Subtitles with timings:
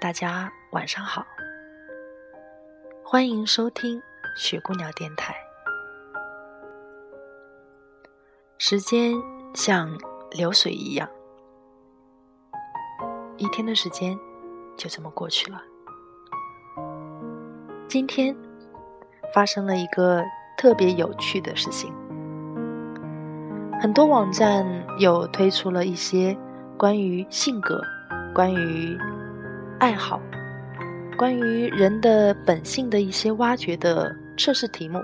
[0.00, 1.26] 大家晚上好，
[3.04, 4.00] 欢迎收听
[4.34, 5.34] 雪姑娘电台。
[8.56, 9.12] 时间
[9.52, 9.90] 像
[10.30, 11.06] 流水一样，
[13.36, 14.18] 一天的时间
[14.74, 15.60] 就这么过去了。
[17.86, 18.34] 今天
[19.34, 20.24] 发生了一个
[20.56, 21.94] 特别有趣的事情，
[23.78, 24.64] 很多网站
[24.98, 26.34] 有推出了一些。
[26.78, 27.78] 关于性格，
[28.34, 28.98] 关于
[29.80, 30.20] 爱好，
[31.16, 35.00] 关于人的本性的一些挖掘的测试题目，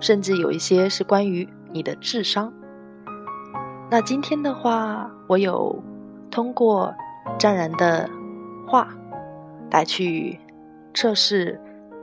[0.00, 2.50] 甚至有一些是关于你的智商。
[3.90, 5.78] 那今天的话，我有
[6.30, 6.92] 通过
[7.38, 8.08] 湛然的
[8.66, 8.88] 话
[9.70, 10.40] 来去
[10.94, 11.60] 测试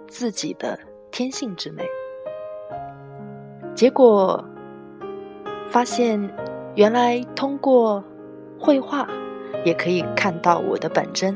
[0.08, 0.78] 自己的
[1.10, 1.84] 天性之美，
[3.74, 4.46] 结果
[5.70, 6.22] 发现
[6.76, 8.04] 原来通过。
[8.64, 9.08] 绘画
[9.66, 11.36] 也可以看到我的本真，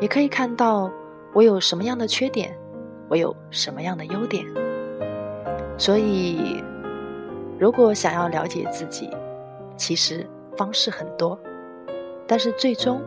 [0.00, 0.90] 也可以看到
[1.32, 2.56] 我有什么样的缺点，
[3.08, 4.44] 我有什么样的优点。
[5.78, 6.62] 所以，
[7.58, 9.10] 如果想要了解自己，
[9.76, 10.26] 其实
[10.56, 11.38] 方式很多，
[12.26, 13.00] 但是最终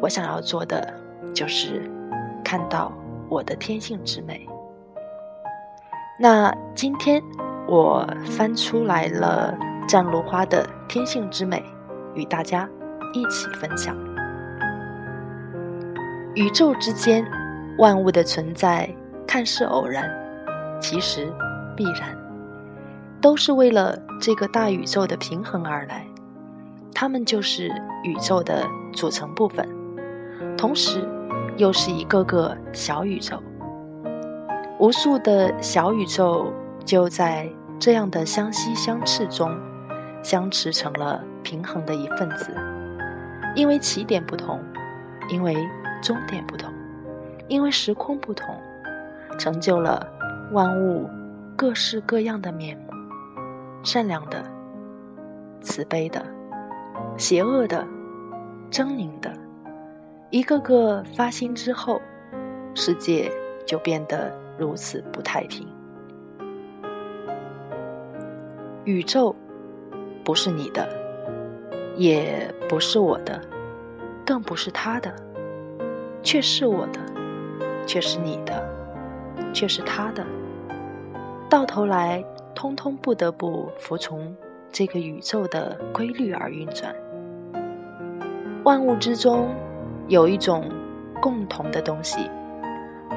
[0.00, 0.92] 我想要做的
[1.34, 1.90] 就是
[2.44, 2.92] 看到
[3.28, 4.48] 我的天性之美。
[6.18, 7.22] 那今天
[7.66, 9.56] 我翻出来了
[9.88, 11.62] 战如花的天性之美，
[12.14, 12.68] 与大家。
[13.14, 14.11] 一起分享。
[16.34, 17.26] 宇宙之间，
[17.76, 18.88] 万物的存在
[19.26, 20.10] 看似偶然，
[20.80, 21.30] 其实
[21.76, 22.16] 必然，
[23.20, 26.06] 都是为了这个大宇宙的平衡而来。
[26.94, 27.68] 它们就是
[28.02, 29.68] 宇宙的组成部分，
[30.56, 31.06] 同时
[31.58, 33.38] 又是一个个小宇宙。
[34.78, 36.50] 无数的小宇宙
[36.84, 37.46] 就在
[37.78, 39.54] 这样的相吸相斥中，
[40.22, 42.54] 相持成了平衡的一份子。
[43.54, 44.58] 因为起点不同，
[45.28, 45.54] 因为
[46.02, 46.70] 终点不同，
[47.48, 48.54] 因为时空不同，
[49.38, 50.06] 成就了
[50.50, 51.08] 万物
[51.56, 52.92] 各式各样的面目：
[53.84, 54.44] 善良的、
[55.60, 56.26] 慈悲的、
[57.16, 57.86] 邪恶的、
[58.70, 59.32] 狰狞的。
[60.30, 62.00] 一个个发心之后，
[62.74, 63.30] 世界
[63.64, 65.66] 就变得如此不太平。
[68.84, 69.34] 宇宙
[70.24, 71.00] 不是你的。
[71.94, 73.38] 也不是我的，
[74.24, 75.14] 更不是他的，
[76.22, 77.00] 却是我的，
[77.86, 78.62] 却是你的，
[79.52, 80.24] 却是他的。
[81.48, 82.24] 到头来，
[82.54, 84.34] 通通不得不服从
[84.70, 86.94] 这个宇宙的规律而运转。
[88.64, 89.48] 万物之中
[90.08, 90.70] 有一种
[91.20, 92.30] 共同的东西，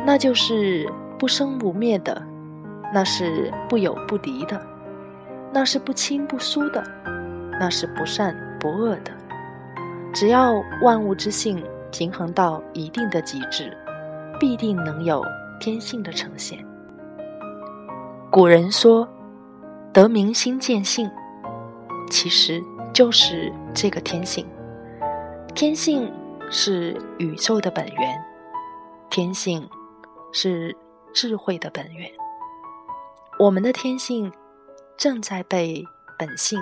[0.06, 2.22] 那就是不生不灭的，
[2.94, 4.60] 那是不有不敌的，
[5.54, 6.84] 那是不亲不疏的，
[7.60, 8.36] 那是不善。
[8.58, 9.12] 不恶的，
[10.12, 11.64] 只要万物之性
[11.98, 13.72] 平衡到一定的极致，
[14.38, 15.24] 必定能有
[15.62, 16.60] 天性的呈现。
[18.30, 19.08] 古人说
[19.94, 21.10] ：“得民心见性”，
[22.12, 22.62] 其实
[22.92, 24.46] 就是这个天性。
[25.54, 26.12] 天性
[26.52, 28.22] 是宇宙的本源，
[29.10, 29.66] 天性
[30.34, 30.76] 是
[31.14, 32.12] 智慧的本源。
[33.40, 34.30] 我们的天性
[34.98, 35.82] 正在被
[36.20, 36.62] 本性、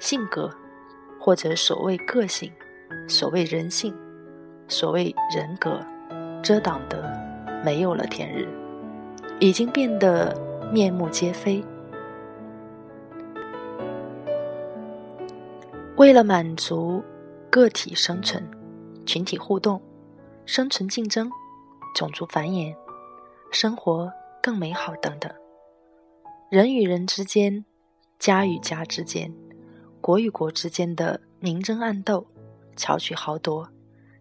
[0.00, 0.50] 性格。
[1.20, 2.52] 或者所谓个性，
[3.08, 3.92] 所谓人性，
[4.68, 5.80] 所谓人格，
[6.42, 7.12] 遮挡的
[7.64, 8.48] 没有了天日，
[9.38, 10.34] 已经变得
[10.72, 11.64] 面目皆非。
[15.96, 17.02] 为了满足
[17.48, 18.44] 个体生存、
[19.06, 19.80] 群体互动、
[20.44, 21.30] 生存竞争、
[21.94, 22.74] 种族繁衍、
[23.50, 24.12] 生活
[24.42, 25.32] 更美好等等，
[26.50, 27.64] 人与人之间、
[28.18, 29.32] 家与家之间。
[30.00, 32.26] 国与国之间的明争暗斗、
[32.76, 33.68] 巧取豪夺、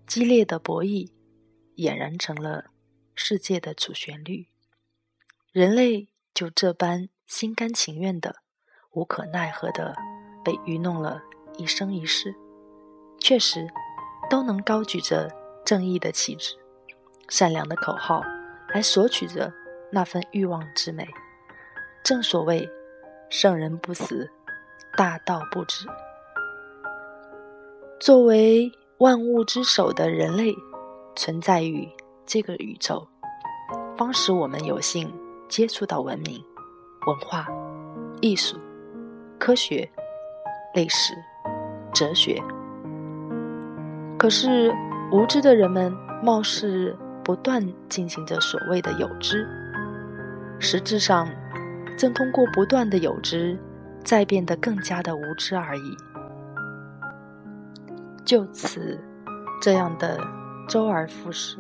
[0.07, 1.11] 激烈的博弈，
[1.75, 2.65] 俨然成了
[3.13, 4.47] 世界的主旋律。
[5.51, 8.37] 人类就这般心甘情愿的、
[8.91, 9.95] 无可奈何的
[10.43, 11.21] 被愚弄了
[11.57, 12.35] 一生一世，
[13.19, 13.67] 确实
[14.29, 15.31] 都能高举着
[15.65, 16.55] 正义的旗帜、
[17.29, 18.23] 善良的口号，
[18.69, 19.51] 来索取着
[19.91, 21.07] 那份欲望之美。
[22.03, 22.69] 正所谓，
[23.29, 24.31] 圣人不死。
[24.97, 25.85] 大道不止。
[27.99, 30.55] 作为万物之首的人类，
[31.17, 31.85] 存在于
[32.25, 33.05] 这个宇宙，
[33.97, 35.13] 方使我们有幸
[35.49, 36.41] 接触到文明、
[37.05, 37.45] 文化、
[38.21, 38.55] 艺术、
[39.37, 39.89] 科学、
[40.73, 41.13] 历史、
[41.93, 42.41] 哲学。
[44.17, 44.73] 可是
[45.11, 45.93] 无知的人们
[46.23, 49.45] 貌似不断进行着所谓的有知，
[50.57, 51.27] 实质上
[51.97, 53.59] 正通过不断的有知，
[54.05, 55.97] 再变得更加的无知而已。
[58.25, 58.99] 就此，
[59.61, 60.19] 这样的
[60.67, 61.57] 周而复始，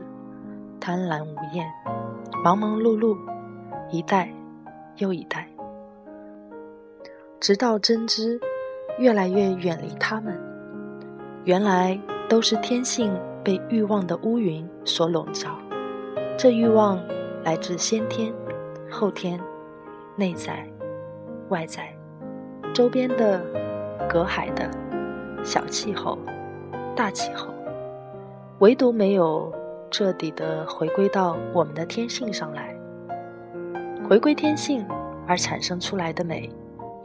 [0.79, 1.65] 贪婪无厌，
[2.43, 3.15] 忙忙碌碌，
[3.91, 4.33] 一代
[4.97, 5.47] 又一代，
[7.39, 8.39] 直到真知
[8.97, 10.37] 越来越远离他们，
[11.45, 11.97] 原来。
[12.27, 15.59] 都是天性被欲望的乌云所笼罩，
[16.35, 16.99] 这欲望
[17.43, 18.33] 来自先天、
[18.89, 19.39] 后天、
[20.15, 20.67] 内在、
[21.49, 21.95] 外在、
[22.73, 23.45] 周边的、
[24.09, 24.67] 隔海的、
[25.43, 26.17] 小气候、
[26.95, 27.53] 大气候，
[28.59, 29.53] 唯独没有
[29.91, 32.73] 彻底的回归到我们的天性上来。
[34.07, 34.85] 回归天性
[35.27, 36.49] 而产生出来的美，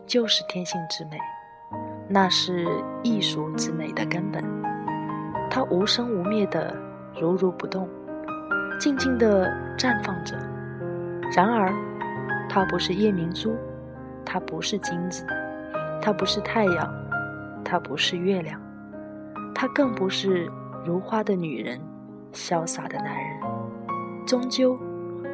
[0.06, 1.18] 就是天性之美，
[2.08, 2.68] 那是
[3.02, 4.44] 艺术之美的根本。
[5.50, 6.72] 它无生无灭的，
[7.20, 7.88] 如如不动，
[8.78, 10.36] 静静的绽放着。
[11.34, 11.74] 然而，
[12.48, 13.56] 它不是夜明珠，
[14.24, 15.26] 它不是金子，
[16.00, 16.94] 它不是太阳，
[17.64, 18.60] 它不是月亮，
[19.54, 20.48] 它更不是
[20.84, 21.80] 如花的女人，
[22.32, 23.40] 潇洒的男人，
[24.26, 24.78] 终究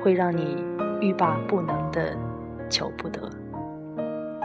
[0.02, 0.64] 会让你
[1.00, 2.16] 欲罢不能的
[2.68, 3.20] 求不得。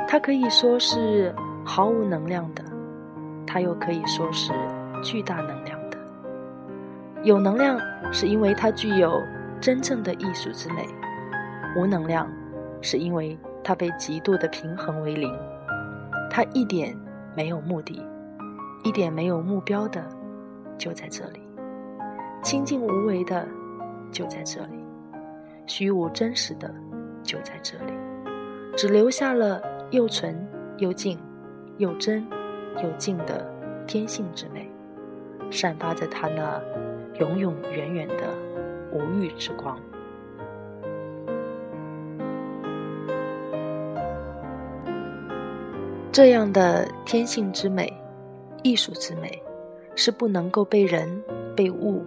[0.08, 1.34] 它可以说是
[1.66, 2.64] 毫无能量的，
[3.48, 4.52] 它又可以说是。
[5.04, 5.98] 巨大能量的，
[7.24, 7.80] 有能量
[8.14, 9.20] 是因为它具有
[9.60, 10.84] 真正的艺术之美；
[11.76, 12.30] 无能量
[12.84, 15.36] 是因为它被极度的平衡为零。
[16.30, 16.96] 它一点
[17.36, 18.00] 没有目的，
[18.84, 20.04] 一点没有目标的，
[20.78, 21.40] 就在这里；
[22.42, 23.48] 清净无为的，
[24.12, 24.84] 就在这里；
[25.68, 26.74] 虚无真实的，
[27.22, 27.94] 就在这里。
[28.76, 29.62] 只留下了
[29.92, 30.48] 又纯
[30.78, 31.20] 又净、
[31.78, 32.26] 又真
[32.82, 33.46] 又净的
[33.86, 34.70] 天性之美。
[35.52, 36.62] 散发着它那
[37.20, 38.34] 永永远远的
[38.94, 39.78] 无欲之光。
[46.10, 48.01] 这样的天性之美、
[48.64, 49.42] 艺术之美，
[49.96, 51.22] 是不能够被人、
[51.56, 52.06] 被物、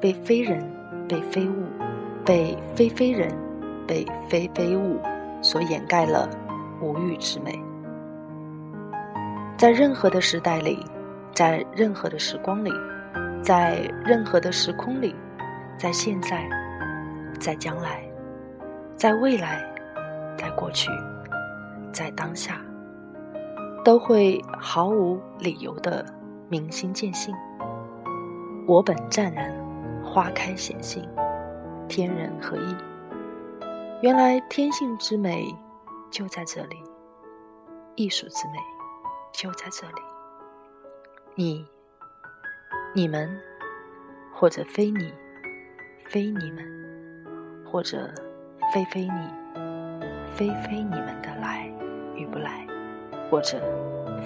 [0.00, 0.64] 被非人、
[1.08, 1.64] 被非物、
[2.24, 3.30] 被非非人、
[3.86, 4.98] 被非非物
[5.42, 6.28] 所掩盖了
[6.80, 7.58] 无欲之美。
[9.56, 10.78] 在任何的时代里。
[11.36, 12.70] 在任何的时光里，
[13.42, 15.12] 在任何的时空里，
[15.76, 16.48] 在现在，
[17.40, 18.04] 在将来，
[18.94, 19.60] 在未来，
[20.38, 20.88] 在过去，
[21.90, 22.63] 在当下，
[23.84, 26.04] 都会毫无理由的
[26.48, 27.34] 明心见性。
[28.66, 29.54] 我本湛然，
[30.02, 31.06] 花开显性，
[31.86, 32.74] 天人合一。
[34.00, 35.54] 原来天性之美
[36.10, 36.76] 就在这里，
[37.94, 38.58] 艺术之美
[39.32, 40.02] 就在这里。
[41.34, 41.66] 你、
[42.94, 43.38] 你们，
[44.32, 45.12] 或者非你、
[46.06, 46.64] 非你们，
[47.66, 48.10] 或者
[48.72, 49.28] 非非你、
[50.34, 51.70] 非非你们的来
[52.14, 52.66] 与不来，
[53.34, 53.60] 或者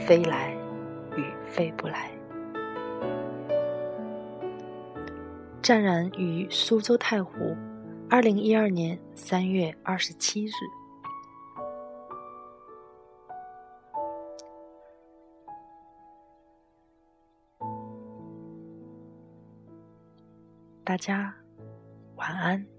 [0.06, 0.54] 飞来
[1.16, 2.10] 与飞不来。
[5.62, 7.56] 湛然于苏州太湖，
[8.10, 10.52] 二零一二年三月二十七日。
[20.84, 21.34] 大家
[22.16, 22.77] 晚安。